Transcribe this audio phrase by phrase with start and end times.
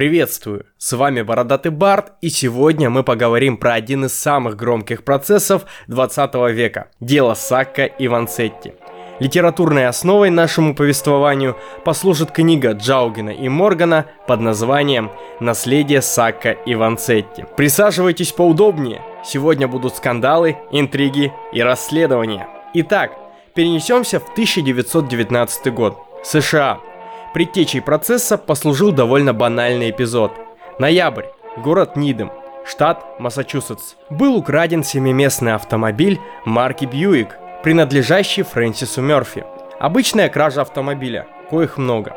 [0.00, 0.64] Приветствую!
[0.78, 6.34] С вами Бородатый Барт, и сегодня мы поговорим про один из самых громких процессов 20
[6.54, 8.72] века– дело Сакка и Вансетти.
[9.18, 17.44] Литературной основой нашему повествованию послужит книга Джаугена и Моргана под названием «Наследие Сакка и Вансетти».
[17.58, 22.48] Присаживайтесь поудобнее, сегодня будут скандалы, интриги и расследования.
[22.72, 23.12] Итак,
[23.52, 25.98] перенесемся в 1919 год.
[26.24, 26.80] США–
[27.32, 30.32] Предтечей процесса послужил довольно банальный эпизод.
[30.80, 31.26] Ноябрь.
[31.58, 32.32] Город Нидем.
[32.66, 33.94] Штат Массачусетс.
[34.10, 39.44] Был украден семиместный автомобиль марки Бьюик, принадлежащий Фрэнсису Мерфи.
[39.78, 42.16] Обычная кража автомобиля, коих много.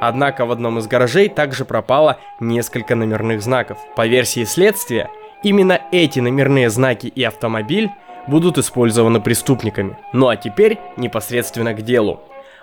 [0.00, 3.78] Однако в одном из гаражей также пропало несколько номерных знаков.
[3.94, 5.10] По версии следствия,
[5.42, 7.90] именно эти номерные знаки и автомобиль
[8.26, 9.98] будут использованы преступниками.
[10.14, 12.20] Ну а теперь непосредственно к делу.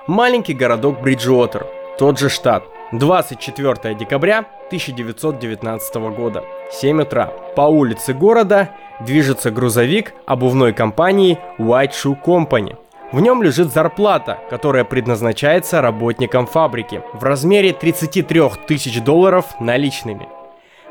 [0.08, 2.64] Маленький городок Бриджуотер– тот же штат.
[2.92, 7.32] 24 декабря 1919 года, 7 утра.
[7.56, 8.70] По улице города
[9.00, 12.78] движется грузовик обувной компании White Shoe Company.
[13.12, 20.28] В нем лежит зарплата, которая предназначается работникам фабрики в размере 33 тысяч долларов наличными.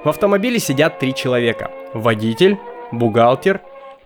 [0.05, 2.59] В автомобиле сидят три человека– водитель,
[2.91, 3.61] бухгалтер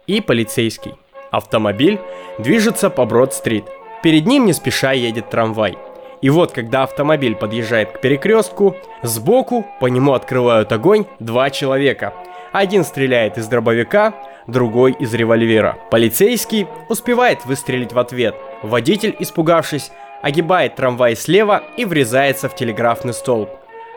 [0.07, 0.95] и полицейский.
[1.31, 1.99] Автомобиль
[2.39, 3.65] движется по Брод-стрит.
[4.03, 5.79] Перед ним не спеша едет трамвай–
[6.23, 12.15] и вот, когда автомобиль подъезжает к перекрестку, сбоку по нему открывают огонь два человека.
[12.53, 14.15] Один стреляет из дробовика,
[14.47, 15.77] другой из револьвера.
[15.91, 18.35] Полицейский успевает выстрелить в ответ.
[18.63, 23.51] Водитель, испугавшись, огибает трамвай слева и врезается в телеграфный столб.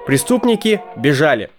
[0.05, 1.49] Преступники бежали.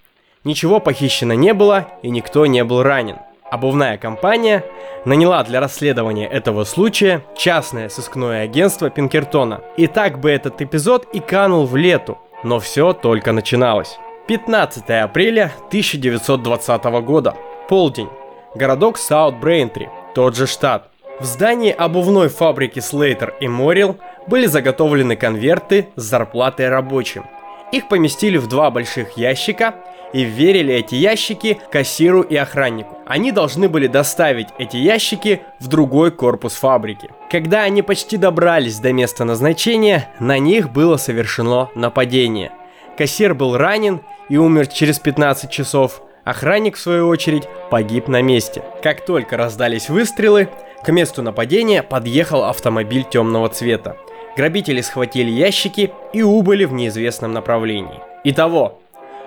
[0.44, 3.16] Ничего похищено не было и никто не был ранен.
[3.50, 4.64] Обувная компания
[5.04, 9.60] наняла для расследования этого случая частное сыскное агентство Пинкертона.
[9.76, 13.98] И так бы этот эпизод и канул в лету, но все только начиналось.
[14.28, 17.34] 15 апреля 1920 года.
[17.68, 18.08] Полдень.
[18.54, 20.88] Городок Саут-Брейнтри, тот же штат.
[21.18, 23.96] В здании обувной фабрики Слейтер и Морил
[24.28, 27.26] были заготовлены конверты с зарплатой рабочим.
[27.72, 29.74] Их поместили в два больших ящика
[30.12, 32.98] и верили эти ящики кассиру и охраннику.
[33.06, 37.10] Они должны были доставить эти ящики в другой корпус фабрики.
[37.30, 42.52] Когда они почти добрались до места назначения, на них было совершено нападение.
[42.96, 46.02] Кассир был ранен и умер через 15 часов.
[46.24, 48.62] Охранник, в свою очередь, погиб на месте.
[48.82, 50.48] Как только раздались выстрелы,
[50.82, 53.96] к месту нападения подъехал автомобиль темного цвета.
[54.36, 58.00] Грабители схватили ящики и убыли в неизвестном направлении.
[58.22, 58.80] Итого,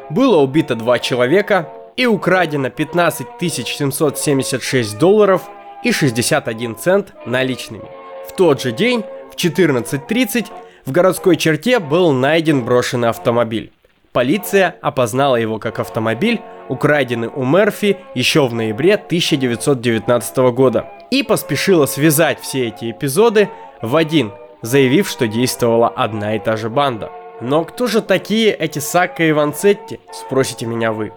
[0.09, 5.43] было убито два человека и украдено 15 776 долларов
[5.83, 7.85] и 61 цент наличными.
[8.27, 10.47] В тот же день, в 14.30,
[10.85, 13.71] в городской черте был найден брошенный автомобиль.
[14.11, 21.85] Полиция опознала его как автомобиль, украденный у Мерфи еще в ноябре 1919 года, и поспешила
[21.85, 23.49] связать все эти эпизоды
[23.81, 24.31] в один,
[24.61, 27.11] заявив, что действовала одна и та же банда–
[27.43, 31.11] но кто же такие эти Сакка и Ванцетти, спросите меня вы.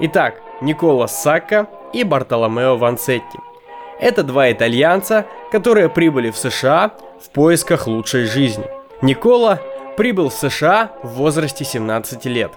[0.00, 3.38] Итак, Никола Сакка и Бартоломео Ванцетти.
[4.00, 8.64] Это два итальянца, которые прибыли в США в поисках лучшей жизни.
[9.02, 9.60] Никола
[9.96, 12.52] прибыл в США в возрасте 17 лет.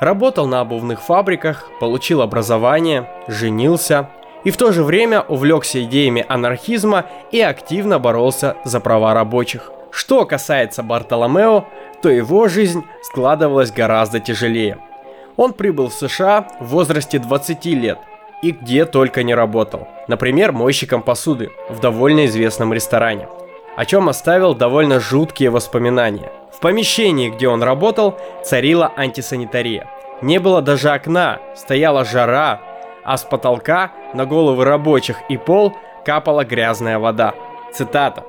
[0.00, 4.08] Работал на обувных фабриках, получил образование, женился
[4.44, 9.72] и в то же время увлекся идеями анархизма и активно боролся за права рабочих.
[9.96, 11.64] Что касается Бартоломео,
[12.02, 14.78] то его жизнь складывалась гораздо тяжелее.
[15.36, 17.98] Он прибыл в США в возрасте 20 лет
[18.42, 19.88] и где только не работал.
[20.08, 23.28] Например, мойщиком посуды в довольно известном ресторане.
[23.76, 26.30] О чем оставил довольно жуткие воспоминания.
[26.52, 29.86] В помещении, где он работал, царила антисанитария.
[30.22, 32.60] Не было даже окна, стояла жара,
[33.04, 35.74] а с потолка на головы рабочих и пол
[36.06, 37.34] капала грязная вода.
[37.72, 38.24] Цитата.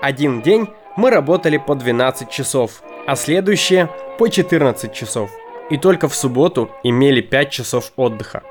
[0.00, 3.88] «Один день мы работали по 12 часов, а следующие
[4.18, 5.30] по 14 часов.
[5.70, 8.42] И только в субботу имели 5 часов отдыха.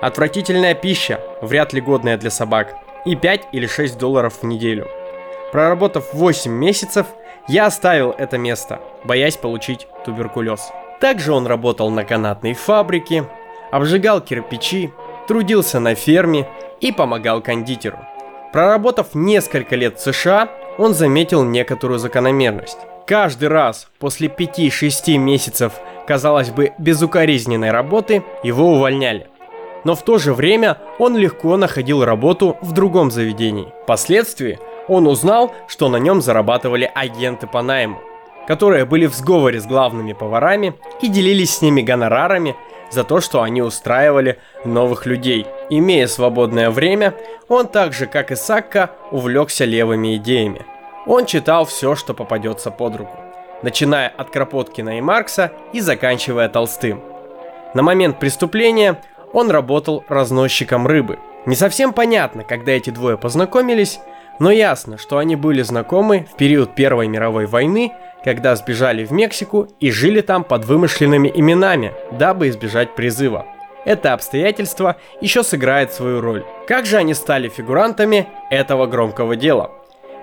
[0.00, 2.74] Отвратительная пища, вряд ли годная для собак,
[3.04, 4.88] и 5 или 6 долларов в неделю.
[5.52, 7.06] Проработав 8 месяцев,
[7.48, 10.70] я оставил это место, боясь получить туберкулез.
[11.00, 13.24] Также он работал на канатной фабрике,
[13.72, 14.92] обжигал кирпичи,
[15.26, 16.46] трудился на ферме
[16.80, 17.98] и помогал кондитеру.
[18.52, 20.48] Проработав несколько лет в США,
[20.80, 22.78] он заметил некоторую закономерность.
[23.06, 25.74] Каждый раз после 5-6 месяцев,
[26.06, 29.28] казалось бы, безукоризненной работы, его увольняли.
[29.84, 33.68] Но в то же время он легко находил работу в другом заведении.
[33.82, 38.00] Впоследствии он узнал, что на нем зарабатывали агенты по найму.
[38.46, 42.56] которые были в сговоре с главными поварами и делились с ними гонорарами
[42.90, 45.46] за то, что они устраивали новых людей.
[45.68, 47.14] Имея свободное время,
[47.48, 50.66] он так же, как и Сакка, увлекся левыми идеями.
[51.06, 53.16] Он читал все, что попадется под руку,
[53.62, 57.02] начиная от Кропоткина и Маркса и заканчивая Толстым.
[57.74, 59.00] На момент преступления
[59.32, 61.18] он работал разносчиком рыбы.
[61.46, 64.00] Не совсем понятно, когда эти двое познакомились,
[64.38, 67.92] но ясно, что они были знакомы в период Первой мировой войны,
[68.24, 73.46] когда сбежали в Мексику и жили там под вымышленными именами, дабы избежать призыва.
[73.84, 76.44] Это обстоятельство еще сыграет свою роль.
[76.66, 79.70] Как же они стали фигурантами этого громкого дела?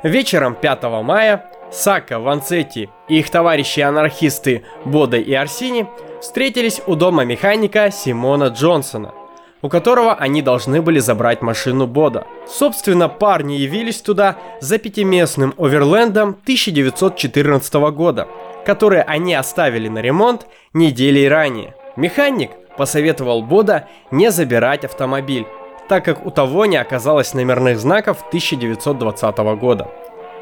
[0.03, 5.87] Вечером 5 мая Сака, Ванцетти и их товарищи-анархисты Бода и Арсини
[6.21, 9.13] встретились у дома механика Симона Джонсона,
[9.61, 12.27] у которого они должны были забрать машину Бода.
[12.47, 18.27] Собственно, парни явились туда за пятиместным оверлендом 1914 года,
[18.65, 21.73] который они оставили на ремонт недели ранее.
[21.95, 25.47] Механик посоветовал Бода не забирать автомобиль,
[25.87, 29.89] так как у того не оказалось номерных знаков 1920 года.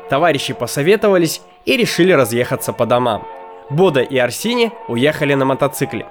[0.10, 3.26] Товарищи посоветовались и решили разъехаться по домам.
[3.70, 6.06] Бода и Арсини уехали на мотоцикле.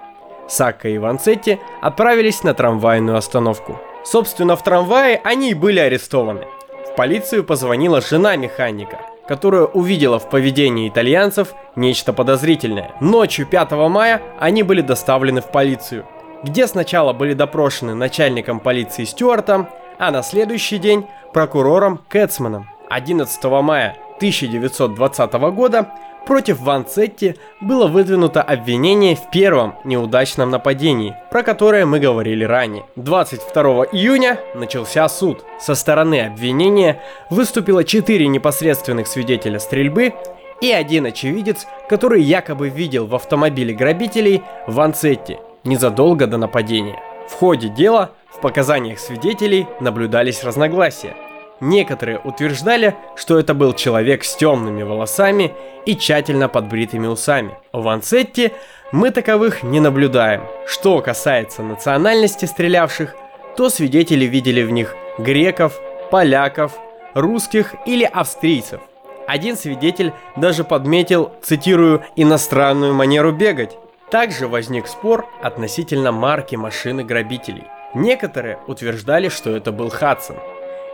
[0.48, 3.80] Сакка и Ванцетти отправились на трамвайную остановку.
[4.04, 6.46] Собственно, в трамвае они и были арестованы.
[6.90, 12.92] В полицию позвонила жена механика, которая увидела в поведении итальянцев нечто подозрительное.
[13.00, 16.04] Ночью 5 мая они были доставлены в полицию,
[16.44, 19.68] где сначала были допрошены начальником полиции Стюартом,
[19.98, 22.68] а на следующий день прокурором Кэтсманом.
[22.90, 25.90] 11 мая 1920 года
[26.26, 32.84] Против Ван Цетти было выдвинуто обвинение в первом неудачном нападении, про которое мы говорили ранее.
[32.96, 33.62] 22
[33.92, 35.44] июня начался суд.
[35.60, 40.14] Со стороны обвинения выступило 4 непосредственных свидетеля стрельбы
[40.62, 47.00] и один очевидец, который якобы видел в автомобиле грабителей Ван Цетти незадолго до нападения.
[47.28, 51.16] В ходе дела в показаниях свидетелей наблюдались разногласия.
[51.60, 55.52] Некоторые утверждали, что это был человек с темными волосами
[55.86, 57.56] и тщательно подбритыми усами.
[57.72, 58.52] В Ансетте
[58.92, 60.42] мы таковых не наблюдаем.
[60.66, 63.14] Что касается национальности стрелявших,
[63.56, 66.78] то свидетели видели в них греков, поляков,
[67.14, 68.80] русских или австрийцев.
[69.26, 73.78] Один свидетель даже подметил, цитирую, «иностранную манеру бегать».
[74.10, 77.64] Также возник спор относительно марки машины грабителей.
[77.94, 80.36] Некоторые утверждали, что это был Хадсон–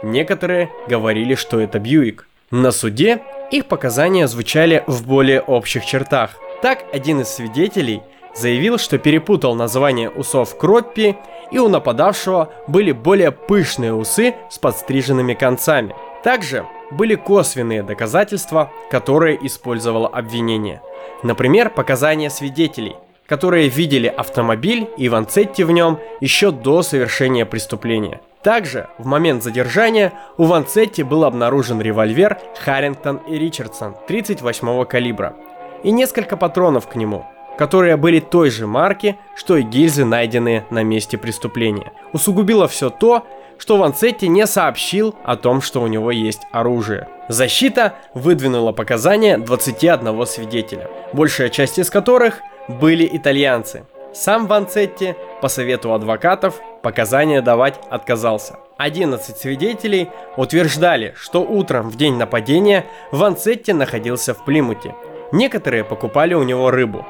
[0.03, 2.27] Некоторые говорили, что это Бьюик.
[2.51, 6.37] На суде их показания звучали в более общих чертах.
[6.63, 8.03] Так, один из свидетелей
[8.35, 11.17] заявил, что перепутал название усов Кроппи,
[11.51, 15.95] и у нападавшего были более пышные усы с подстриженными концами.
[16.23, 20.83] Также были косвенные доказательства, которые использовало обвинение.
[21.23, 22.97] Например, показания свидетелей,
[23.27, 30.15] которые видели автомобиль и Ванцетти в нем еще до совершения преступления– также в момент задержания
[30.39, 35.37] у Ванцетти был обнаружен револьвер Харрингтон и Ричардсон 38 калибра
[35.83, 37.27] и несколько патронов к нему,
[37.59, 41.93] которые были той же марки, что и гильзы, найденные на месте преступления.
[42.15, 43.27] Усугубило все то,
[43.61, 47.09] что Ванцетти не сообщил о том, что у него есть оружие.
[47.29, 53.85] Защита выдвинула показания 21 свидетеля, большая часть из которых были итальянцы.
[54.15, 58.57] Сам Ванцетти, по совету адвокатов, показания давать отказался.
[58.79, 64.95] 11 свидетелей утверждали, что утром в день нападения Ванцетти находился в Плимуте.
[65.33, 67.07] Некоторые покупали у него рыбу.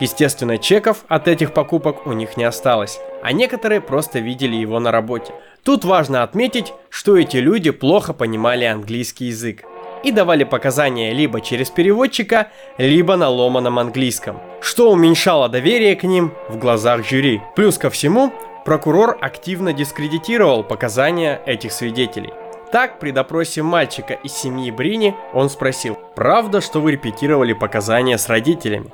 [0.00, 4.90] Естественно, чеков от этих покупок у них не осталось, а некоторые просто видели его на
[4.90, 5.32] работе.
[5.62, 9.64] Тут важно отметить, что эти люди плохо понимали английский язык
[10.02, 16.32] и давали показания либо через переводчика, либо на ломаном английском, что уменьшало доверие к ним
[16.48, 17.40] в глазах жюри.
[17.54, 18.32] Плюс ко всему,
[18.64, 22.32] прокурор активно дискредитировал показания этих свидетелей.
[22.72, 28.28] Так, при допросе мальчика из семьи Брини он спросил, «Правда, что вы репетировали показания с
[28.28, 28.90] родителями?»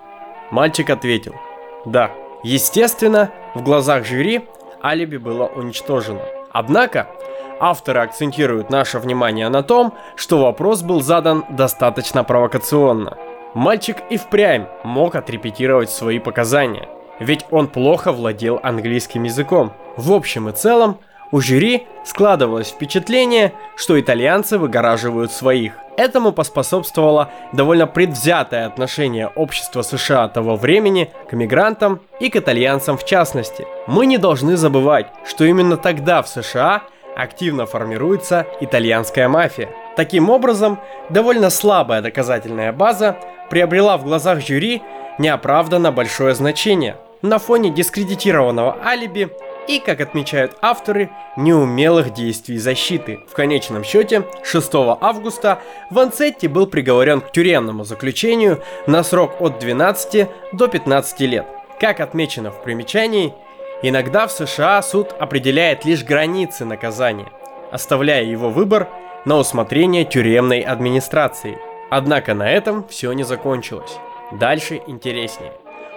[0.51, 1.35] Мальчик ответил,
[1.85, 2.11] «Да».
[2.45, 4.47] Естественно, в глазах жюри
[4.81, 6.23] алиби было уничтожено.
[6.53, 7.09] Однако,
[7.61, 13.19] Авторы акцентируют наше внимание на том, что вопрос был задан достаточно провокационно.
[13.55, 16.89] Мальчик и впрямь мог отрепетировать свои показания,
[17.19, 19.73] ведь он плохо владел английским языком.
[19.97, 20.99] В общем и целом,
[21.31, 25.75] у жюри складывалось впечатление, что итальянцы выгораживают своих.
[25.97, 33.05] Этому поспособствовало довольно предвзятое отношение общества США того времени к мигрантам и к итальянцам в
[33.05, 33.67] частности.
[33.87, 36.83] Мы не должны забывать, что именно тогда в США–
[37.19, 39.69] активно формируется итальянская мафия.
[39.97, 40.79] Таким образом,
[41.11, 43.17] довольно слабая доказательная база
[43.51, 44.83] приобрела в глазах жюри
[45.19, 49.31] неоправданно большое значение на фоне дискредитированного алиби
[49.69, 53.21] и, как отмечают авторы, неумелых действий защиты.
[53.29, 54.71] В конечном счете, 6
[55.01, 55.61] августа
[55.91, 61.47] Ванцетти был приговорен к тюремному заключению на срок от 12 до 15 лет.
[61.79, 63.35] Как отмечено в примечании,
[63.83, 67.31] иногда в США суд определяет лишь границы наказания,
[67.71, 68.89] оставляя его выбор
[69.27, 71.59] на усмотрение тюремной администрации.
[71.91, 73.99] Однако на этом все не закончилось.
[74.33, 75.53] Дальше интереснее.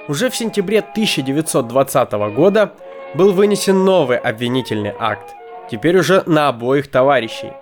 [0.07, 2.73] Уже в сентябре 1920 года
[3.13, 5.36] был вынесен новый обвинительный акт,
[5.70, 7.53] теперь уже на обоих товарищей.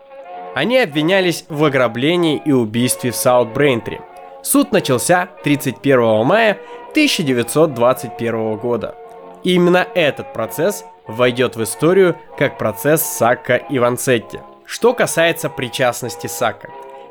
[0.55, 4.01] Они обвинялись в ограблении и убийстве в Саут-Брейнтри.
[4.41, 6.57] Суд начался 31 мая
[6.91, 8.95] 1921 года.
[9.43, 14.39] И именно этот процесс войдет в историю как процесс Сакка и Ванцетти.
[14.65, 16.69] Что касается причастности Сакка.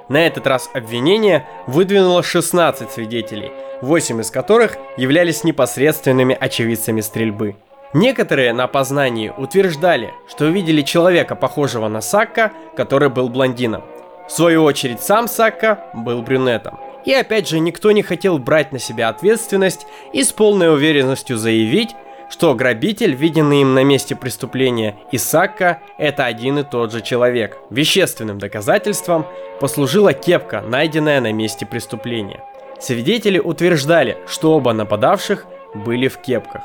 [0.08, 3.52] На этот раз обвинение выдвинуло 16 свидетелей,
[3.82, 7.56] 8 из которых являлись непосредственными очевидцами стрельбы.
[7.94, 13.82] Некоторые на опознании утверждали, что увидели человека, похожего на Сакка, который был блондином.
[14.28, 16.78] В свою очередь сам Сакка был брюнетом.
[17.06, 21.96] И опять же, никто не хотел брать на себя ответственность и с полной уверенностью заявить,
[22.28, 27.56] что грабитель, виденный им на месте преступления, и Сакка– это один и тот же человек.
[27.70, 29.24] Вещественным доказательством
[29.60, 32.44] послужила кепка, найденная на месте преступления.
[32.78, 36.62] Свидетели утверждали, что оба нападавших были в кепках.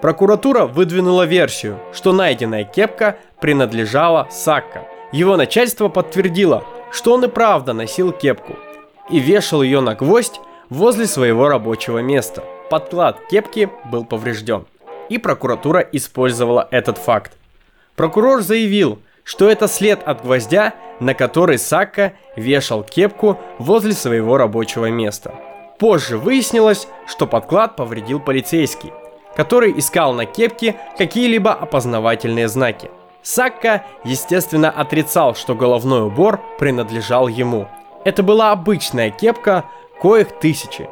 [0.00, 4.86] Прокуратура выдвинула версию, что найденная кепка принадлежала Сакка.
[5.12, 8.56] Его начальство подтвердило, что он и правда носил кепку
[9.10, 10.40] и вешал ее на гвоздь
[10.70, 12.44] возле своего рабочего места.
[12.70, 14.66] Подклад кепки был поврежден,
[15.08, 17.32] и прокуратура использовала этот факт.
[17.96, 24.86] Прокурор заявил, что это след от гвоздя, на который Сакка вешал кепку возле своего рабочего
[24.86, 25.34] места.
[25.78, 28.92] Позже выяснилось, что подклад повредил полицейский,
[29.36, 32.90] который искал на кепке какие-либо опознавательные знаки.
[33.22, 37.68] Сакка, естественно, отрицал, что головной убор принадлежал ему.
[38.04, 39.64] Это была обычная кепка,
[40.00, 40.88] коих тысячи.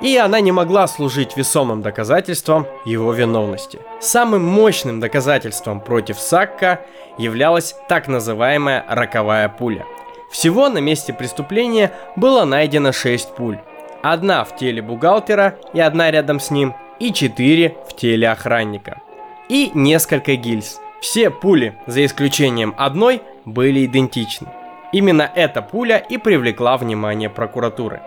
[0.00, 3.80] И она не могла служить весомым доказательством его виновности.
[4.00, 6.80] Самым мощным доказательством против Сакка
[7.16, 9.84] являлась так называемая роковая пуля.
[10.30, 13.58] Всего на месте преступления было найдено 6 пуль.
[14.02, 19.00] Одна в теле бухгалтера и одна рядом с ним– и 4 в теле охранника.
[19.48, 20.80] И несколько гильз.
[21.00, 24.48] Все пули, за исключением одной, были идентичны.
[24.92, 28.00] Именно эта пуля и привлекла внимание прокуратуры.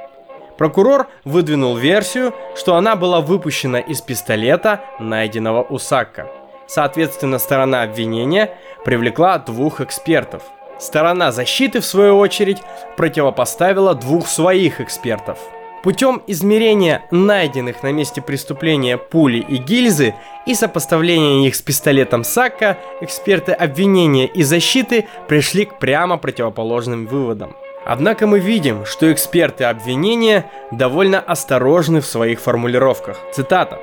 [0.57, 6.27] Прокурор выдвинул версию, что она была выпущена из пистолета, найденного у Сакка.
[6.67, 8.51] Соответственно, сторона обвинения
[8.85, 10.43] привлекла двух экспертов.
[10.79, 12.61] Сторона защиты, в свою очередь,
[12.97, 15.39] противопоставила двух своих экспертов–
[15.83, 20.13] Путем измерения найденных на месте преступления пули и гильзы
[20.45, 27.55] и сопоставления их с пистолетом Сакка, эксперты обвинения и защиты пришли к прямо противоположным выводам.
[27.83, 33.17] Однако мы видим, что эксперты обвинения довольно осторожны в своих формулировках.
[33.33, 33.79] Цитата.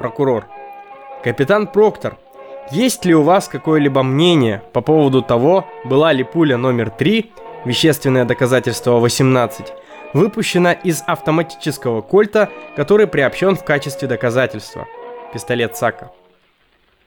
[0.00, 0.46] Прокурор.
[1.22, 2.16] Капитан Проктор,
[2.72, 7.30] есть ли у вас какое-либо мнение по поводу того, была ли пуля номер 3,
[7.64, 9.72] вещественное доказательство 18,
[10.12, 14.86] выпущена из автоматического кольта, который приобщен в качестве доказательства.
[15.32, 16.10] Пистолет Сака.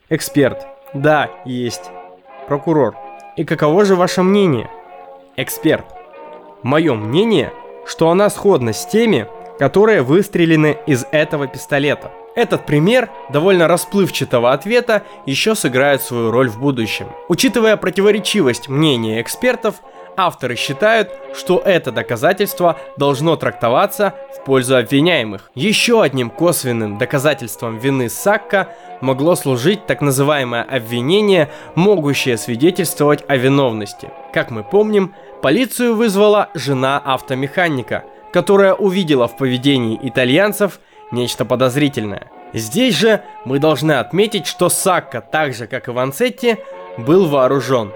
[0.10, 0.65] Эксперт.
[0.93, 1.89] Да, есть.
[2.48, 2.95] Прокурор.
[3.36, 4.69] И каково же ваше мнение?
[5.38, 5.86] Эксперт.
[6.62, 7.51] Мое мнение,
[7.86, 9.27] что она сходна с теми,
[9.60, 12.12] которые выстрелены из этого пистолета.
[12.36, 17.07] Этот пример довольно расплывчатого ответа еще сыграет свою роль в будущем.
[17.27, 19.75] Учитывая противоречивость мнения экспертов,
[20.15, 25.50] Авторы считают, что это доказательство должно трактоваться в пользу обвиняемых.
[25.55, 28.70] Еще одним косвенным доказательством вины Сакка
[29.01, 34.12] могло служить так называемое обвинение, могущее свидетельствовать о виновности.
[34.34, 40.79] Как мы помним, полицию вызвала жена автомеханика, которая увидела в поведении итальянцев
[41.12, 42.32] нечто подозрительное.
[42.53, 46.58] Здесь же мы должны отметить, что Сакка, так же как и Ванцетти,
[46.98, 47.91] был вооружен.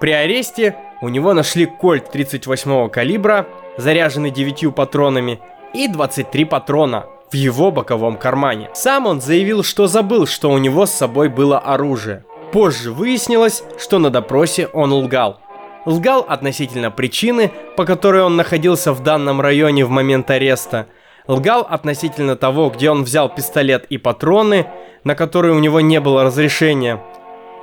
[0.00, 5.40] При аресте у него нашли кольт 38 калибра, заряженный 9 патронами,
[5.74, 8.70] и 23 патрона в его боковом кармане.
[8.72, 12.24] Сам он заявил, что забыл, что у него с собой было оружие.
[12.52, 15.40] Позже выяснилось, что на допросе он лгал.
[15.86, 20.86] Лгал относительно причины, по которой он находился в данном районе в момент ареста.
[21.26, 24.66] Лгал относительно того, где он взял пистолет и патроны,
[25.02, 27.00] на которые у него не было разрешения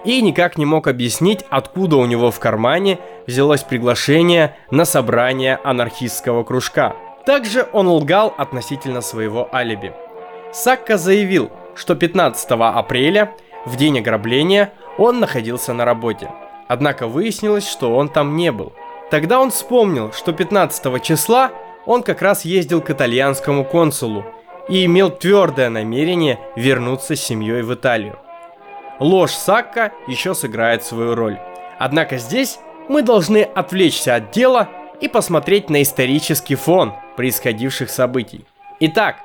[0.03, 6.43] и никак не мог объяснить, откуда у него в кармане взялось приглашение на собрание анархистского
[6.43, 6.95] кружка.
[7.25, 9.93] Также он лгал относительно своего алиби.
[10.51, 16.29] Сакка заявил, что 15 апреля, в день ограбления, он находился на работе.
[16.67, 18.74] Однако выяснилось, что он там не был.
[19.12, 21.51] Тогда он вспомнил, что 15 числа
[21.86, 24.25] он как раз ездил к итальянскому консулу
[24.67, 28.17] и имел твердое намерение вернуться с семьей в Италию.
[29.00, 31.39] Ложь Сакка еще сыграет свою роль.
[31.79, 32.59] Однако здесь
[32.89, 34.67] мы должны отвлечься от дела
[35.00, 38.43] и посмотреть на исторический фон происходивших событий.
[38.81, 39.17] Итак,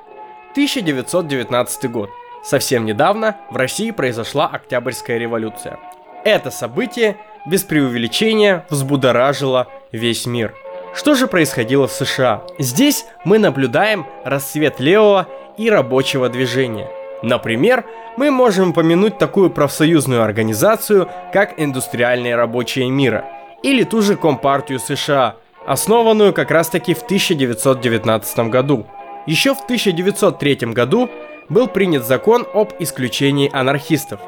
[0.51, 2.09] 1919 год.
[2.43, 5.79] Совсем недавно в России произошла Октябрьская революция.
[6.23, 10.55] Это событие, без преувеличения, взбудоражило весь мир.
[10.93, 12.43] Что же происходило в США?
[12.59, 16.89] Здесь мы наблюдаем расцвет левого и рабочего движения.
[17.21, 17.83] Например,
[18.17, 23.25] мы можем упомянуть такую профсоюзную организацию, как Индустриальные рабочие мира,
[23.63, 25.35] или ту же Компартию США,
[25.65, 28.85] основанную как раз таки в 1919 году.
[29.25, 31.09] Еще в 1903 году
[31.49, 34.19] был принят закон об исключении анархистов,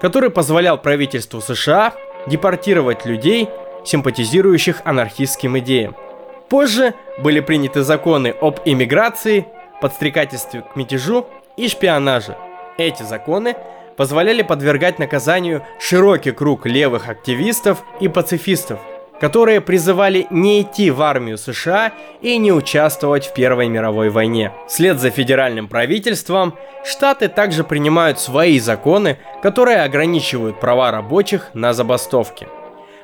[0.00, 1.94] который позволял правительству США
[2.26, 3.48] депортировать людей,
[3.84, 5.96] симпатизирующих анархистским идеям.
[6.48, 9.46] Позже были приняты законы об иммиграции,
[9.80, 12.36] подстрекательстве к мятежу и шпионаже.
[12.78, 13.56] Эти законы
[13.96, 18.80] позволяли подвергать наказанию широкий круг левых активистов и пацифистов,
[19.20, 24.52] которые призывали не идти в армию США и не участвовать в Первой мировой войне.
[24.66, 32.48] Вслед за федеральным правительством, штаты также принимают свои законы, которые ограничивают права рабочих на забастовки.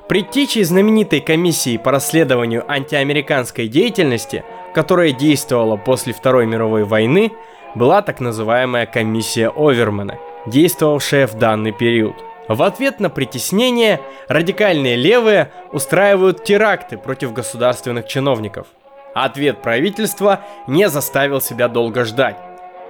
[0.08, 4.42] Предтечей знаменитой комиссии по расследованию антиамериканской деятельности,
[4.74, 7.30] которая действовала после Второй мировой войны,
[7.74, 10.18] была так называемая комиссия Овермана,
[10.50, 12.16] действовавшая в данный период.
[12.48, 18.66] В ответ на притеснение радикальные левые устраивают теракты против государственных чиновников.
[19.14, 22.36] Ответ правительства не заставил себя долго ждать.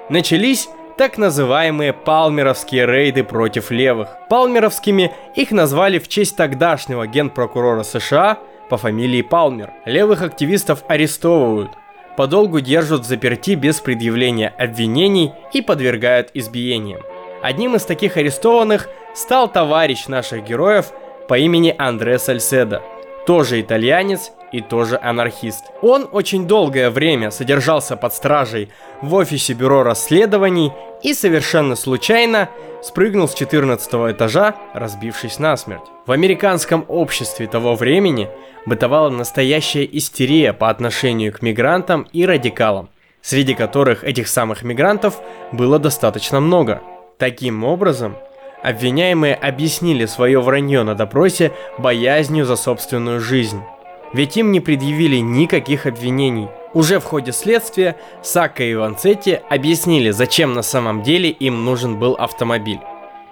[0.09, 4.09] Начались так называемые палмеровские рейды против левых.
[4.29, 9.73] Палмеровскими их назвали в честь тогдашнего генпрокурора США по фамилии Палмер.
[9.87, 11.71] Левых активистов арестовывают,
[12.17, 17.01] подолгу держат в заперти без предъявления обвинений и подвергают избиениям.
[17.43, 20.93] Одним из таких арестованных стал товарищ наших героев
[21.29, 22.83] по имени Андре Сальседо,
[23.27, 25.67] тоже итальянец и тоже анархист.
[25.83, 28.71] Он очень долгое время содержался под стражей
[29.03, 30.73] в офисе бюро расследований
[31.03, 32.49] и совершенно случайно
[32.83, 35.85] спрыгнул с 14 этажа, разбившись насмерть.
[36.07, 38.29] В американском обществе того времени
[38.67, 42.89] бытовала настоящая истерия по отношению к мигрантам и радикалам,
[43.21, 45.21] среди которых этих самых мигрантов
[45.53, 46.81] было достаточно много.
[47.19, 48.17] Таким образом,
[48.63, 53.61] обвиняемые объяснили свое вранье на допросе боязнью за собственную жизнь.
[54.13, 56.49] Ведь им не предъявили никаких обвинений.
[56.75, 62.15] Уже в ходе следствия Сака и Ванцетти объяснили, зачем на самом деле им нужен был
[62.15, 62.81] автомобиль.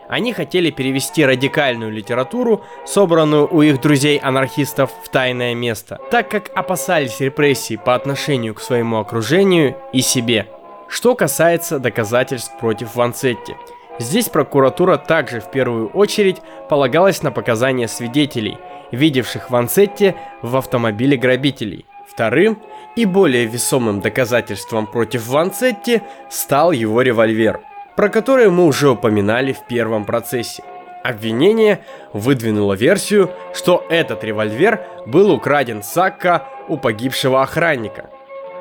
[0.09, 7.21] Они хотели перевести радикальную литературу, собранную у их друзей-анархистов, в тайное место, так как опасались
[7.21, 10.49] репрессий по отношению к своему окружению и себе.
[10.89, 13.57] Что касается доказательств против Ванцетти.
[13.99, 18.59] Здесь прокуратура также в первую очередь полагалась на показания свидетелей,
[18.91, 21.87] видевших Ванцетти в автомобиле грабителей.
[22.07, 22.63] Вторым
[22.95, 27.61] и более весомым доказательством против Ванцетти стал его револьвер–
[27.97, 30.63] про которые мы уже упоминали в первом процессе.
[31.03, 31.81] Обвинение
[32.13, 38.11] выдвинуло версию, что этот револьвер был украден Сакка у погибшего охранника,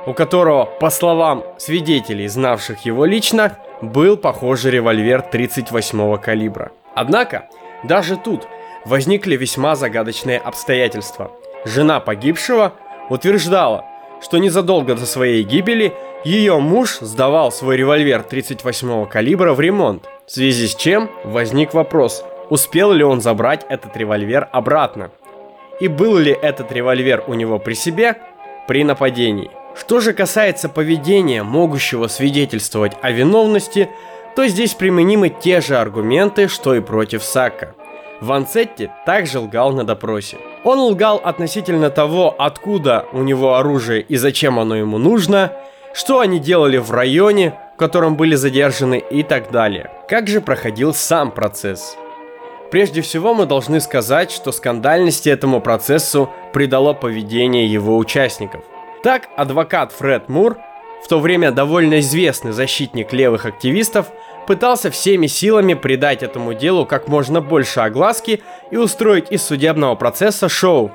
[0.05, 6.71] у которого, по словам свидетелей, знавших его лично, был похожий револьвер 38 калибра.
[6.93, 7.49] Однако,
[7.83, 8.47] даже тут
[8.85, 11.31] возникли весьма загадочные обстоятельства.
[11.65, 12.73] Жена погибшего
[13.09, 13.85] утверждала,
[14.21, 20.31] что незадолго до своей гибели ее муж сдавал свой револьвер 38-го калибра в ремонт, в
[20.31, 25.11] связи с чем возник вопрос, успел ли он забрать этот револьвер обратно,
[25.79, 28.15] и был ли этот револьвер у него при себе
[28.67, 29.51] при нападении.
[29.75, 33.89] Что же касается поведения, могущего свидетельствовать о виновности,
[34.35, 37.75] то здесь применимы те же аргументы, что и против Сака.
[38.21, 40.37] Ванцетти также лгал на допросе.
[40.63, 45.51] Он лгал относительно того, откуда у него оружие и зачем оно ему нужно,
[45.93, 49.91] что они делали в районе, в котором были задержаны и так далее.
[50.07, 51.97] Как же проходил сам процесс?
[52.71, 58.63] Прежде всего мы должны сказать, что скандальности этому процессу придало поведение его участников.
[59.05, 60.57] Так, адвокат Фред Мур,
[61.03, 64.07] в то время довольно известный защитник левых активистов,
[64.47, 68.41] пытался всеми силами придать этому делу как можно больше огласки
[68.71, 70.89] и устроить из судебного процесса шоу.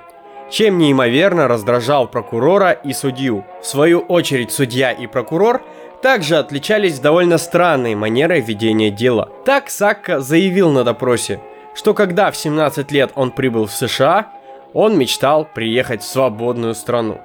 [0.50, 3.44] чем неимоверно раздражал прокурора и судью.
[3.62, 5.62] В свою очередь судья и прокурор
[6.02, 9.28] также отличались довольно странной манерой ведения дела.
[9.44, 11.40] Так Сакка заявил на допросе,
[11.76, 14.32] что когда в 17 лет он прибыл в США,
[14.72, 17.20] он мечтал приехать в свободную страну.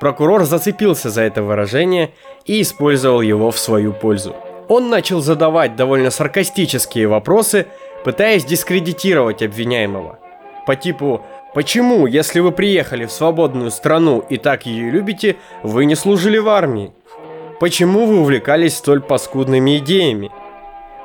[0.00, 2.10] Прокурор зацепился за это выражение
[2.46, 4.34] и использовал его в свою пользу.
[4.66, 7.66] Он начал задавать довольно саркастические вопросы,
[8.02, 10.18] пытаясь дискредитировать обвиняемого.
[10.66, 11.22] По типу
[11.54, 16.48] «Почему, если вы приехали в свободную страну и так ее любите, вы не служили в
[16.48, 16.92] армии?
[17.58, 20.30] Почему вы увлекались столь паскудными идеями?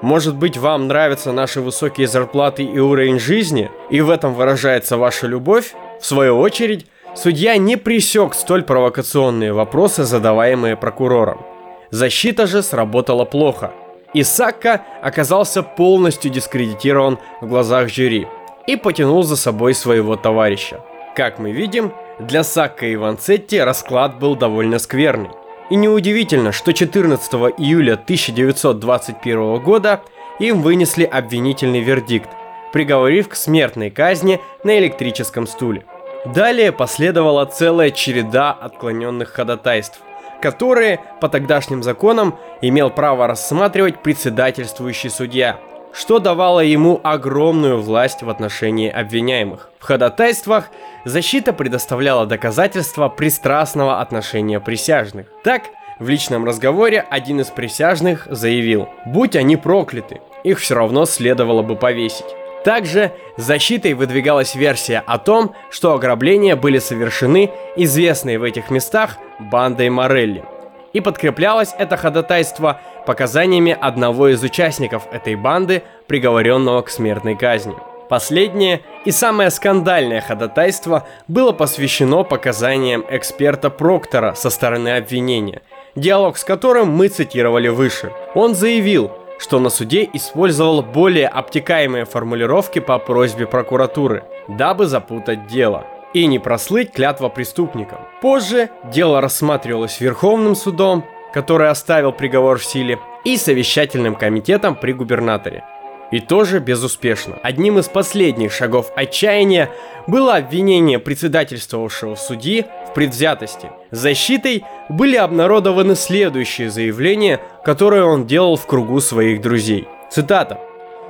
[0.02, 5.28] Может быть, вам нравятся наши высокие зарплаты и уровень жизни, и в этом выражается ваша
[5.28, 5.74] любовь?
[6.00, 11.46] В свою очередь, судья не пресек столь провокационные вопросы, задаваемые прокурором.
[11.90, 13.72] Защита же сработала плохо.
[14.14, 18.28] Исакка оказался полностью дискредитирован в глазах жюри
[18.68, 20.82] и потянул за собой своего товарища.
[21.16, 25.30] Как мы видим, для Сакка и Ванцетти расклад был довольно скверный.
[25.70, 30.02] И неудивительно, что 14 июля 1921 года
[30.40, 32.30] им вынесли обвинительный вердикт,
[32.72, 35.86] приговорив к смертной казни на электрическом стуле.
[36.26, 40.02] Далее последовала целая череда отклоненных ходатайств,
[40.42, 45.60] которые по тогдашним законам имел право рассматривать председательствующий судья,
[45.94, 49.70] что давало ему огромную власть в отношении обвиняемых.
[49.80, 50.70] В ходатайствах
[51.06, 55.28] защита предоставляла доказательства пристрастного отношения присяжных.
[55.44, 55.64] Так,
[56.00, 61.76] в личном разговоре один из присяжных заявил, будь они прокляты, их все равно следовало бы
[61.76, 62.26] повесить.
[62.66, 69.90] Также защитой выдвигалась версия о том, что ограбления были совершены известной в этих местах бандой
[69.90, 70.44] Морелли.
[70.92, 77.76] И подкреплялось это ходатайство показаниями одного из участников этой банды, приговоренного к смертной казни.
[78.10, 85.62] Последнее и самое скандальное ходатайство было посвящено показаниям эксперта Проктора со стороны обвинения,
[85.96, 88.12] диалог с которым мы цитировали выше.
[88.34, 95.86] Он заявил, что на суде использовал более обтекаемые формулировки по просьбе прокуратуры, дабы запутать дело
[96.14, 98.00] и не прослыть клятва преступникам.
[98.22, 105.66] Позже дело рассматривалось Верховным судом, который оставил приговор в силе, и совещательным комитетом при губернаторе.
[106.12, 107.38] И тоже безуспешно.
[107.42, 109.70] Одним из последних шагов отчаяния
[110.08, 113.70] было обвинение председательствовавшего судьи предвзятости.
[113.92, 119.88] Защитой были обнародованы следующие заявления, которые он делал в кругу своих друзей.
[120.10, 120.60] Цитата.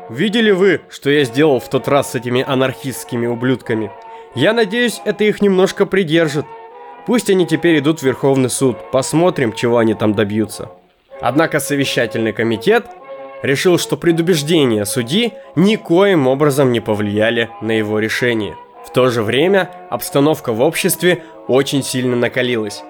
[0.10, 3.92] «Видели вы, что я сделал в тот раз с этими анархистскими ублюдками?
[4.36, 6.46] Я надеюсь, это их немножко придержит.
[7.08, 10.70] Пусть они теперь идут в Верховный суд, посмотрим, чего они там добьются».
[11.22, 12.86] Однако совещательный комитет
[13.42, 18.56] решил, что предубеждения судьи никоим образом не повлияли на его решение.
[18.86, 22.84] В то же время обстановка в обществе очень сильно накалилась.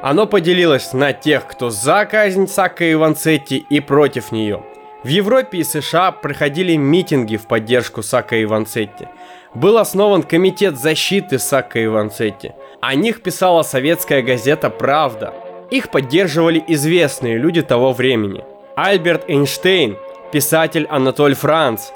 [0.00, 4.62] Оно поделилось на тех, кто за казнь Сакка и Ванцетти и против нее.
[5.02, 9.08] В Европе и США проходили митинги в поддержку Сакка и Ванцетти.
[9.54, 12.52] Был основан комитет защиты Сакка и Ванцетти.
[12.80, 15.34] О них писала советская газета «Правда».
[15.70, 18.44] Их поддерживали известные люди того времени.
[18.76, 19.96] Альберт Эйнштейн,
[20.32, 21.90] писатель Анатоль Франц,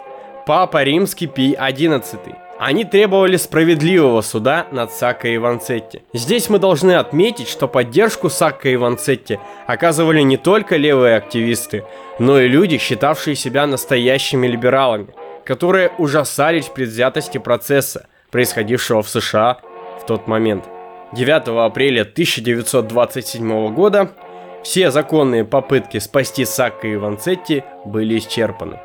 [0.44, 2.34] Папа Римский Пий XI.
[2.58, 6.02] Они требовали справедливого суда над Сакко и Ванцетти.
[6.12, 11.84] Здесь мы должны отметить, что поддержку Сакко и Ванцетти оказывали не только левые активисты,
[12.18, 15.08] но и люди, считавшие себя настоящими либералами,
[15.44, 19.58] которые ужасались предвзятости процесса, происходившего в США
[20.00, 20.64] в тот момент.
[21.12, 24.12] 9 апреля 1927 года
[24.62, 28.78] все законные попытки спасти Сакко и Ванцетти были исчерпаны.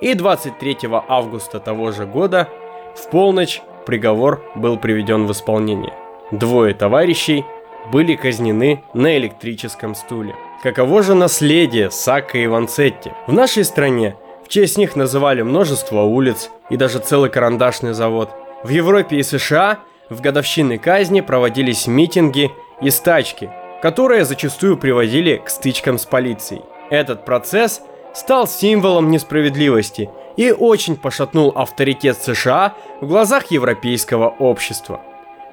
[0.00, 0.78] И 23
[1.08, 2.48] августа того же года
[2.94, 5.92] в полночь приговор был приведен в исполнение.
[6.30, 7.44] Двое товарищей
[7.92, 10.34] были казнены на электрическом стуле.
[10.62, 13.10] Каково же наследие Сака и Ванцетти?
[13.26, 18.30] В нашей стране в честь них называли множество улиц и даже целый карандашный завод.
[18.62, 19.78] В Европе и США
[20.10, 22.50] в годовщины казни проводились митинги
[22.82, 23.50] и стачки,
[23.80, 26.62] которые зачастую приводили к стычкам с полицией.
[26.90, 27.80] Этот процесс
[28.12, 35.00] стал символом несправедливости и очень пошатнул авторитет США в глазах европейского общества.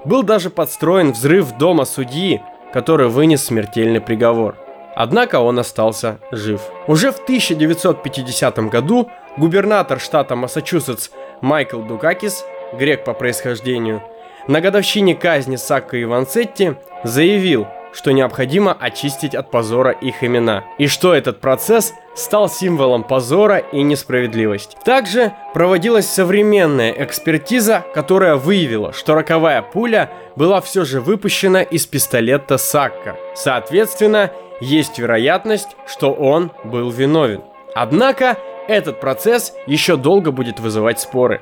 [0.06, 4.56] Был даже подстроен взрыв дома судьи, который вынес смертельный приговор.
[4.96, 6.62] Однако он остался жив.
[6.88, 11.10] Уже в 1950 году губернатор штата Массачусетс
[11.42, 14.02] Майкл Дукакис, грек по происхождению,
[14.48, 20.88] на годовщине казни Сакко и Ванцетти заявил, что необходимо очистить от позора их имена, и
[20.88, 24.76] что этот процесс стал символом позора и несправедливости.
[24.84, 32.58] Также проводилась современная экспертиза, которая выявила, что роковая пуля была все же выпущена из пистолета
[32.58, 33.16] Сакка.
[33.36, 37.42] Соответственно, есть вероятность, что он был виновен.
[37.76, 41.42] Однако, этот процесс еще долго будет вызывать споры.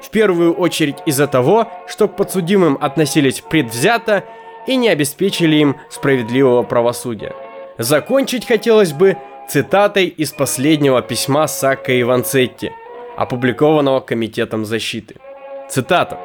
[0.00, 4.24] В первую очередь из-за того, что к подсудимым относились предвзято
[4.66, 7.34] и не обеспечили им справедливого правосудия.
[7.78, 9.16] Закончить хотелось бы
[9.48, 12.72] цитатой из последнего письма Сакка и Ванцетти,
[13.16, 15.16] опубликованного Комитетом защиты.
[15.68, 16.18] Цитата.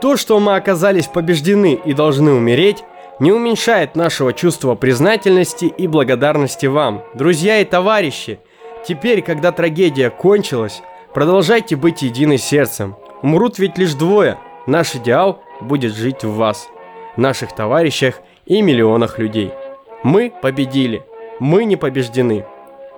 [0.00, 2.82] «То, что мы оказались побеждены и должны умереть,
[3.18, 8.40] не уменьшает нашего чувства признательности и благодарности вам, друзья и товарищи.
[8.86, 12.96] Теперь, когда трагедия кончилась, продолжайте быть едины сердцем.
[13.20, 14.38] Умрут ведь лишь двое.
[14.66, 16.68] Наш идеал будет жить в вас,
[17.20, 19.52] наших товарищах и миллионах людей.
[20.02, 21.04] Мы победили.
[21.38, 22.44] Мы не побеждены.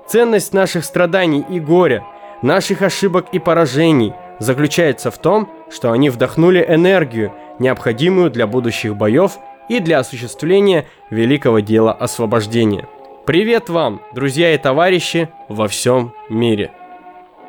[0.09, 2.05] Ценность наших страданий и горя,
[2.41, 9.39] наших ошибок и поражений заключается в том, что они вдохнули энергию, необходимую для будущих боев
[9.69, 12.87] и для осуществления великого дела освобождения.
[13.27, 16.73] Привет вам, друзья и товарищи во всем мире.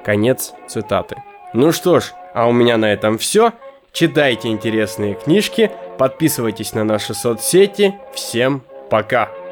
[0.03, 1.15] Конец цитаты.
[1.53, 3.53] Ну что ж, а у меня на этом все.
[3.91, 7.95] Читайте интересные книжки, подписывайтесь на наши соцсети.
[8.13, 9.42] Всем пока!